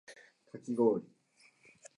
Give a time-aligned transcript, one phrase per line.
[0.51, 1.05] かき氷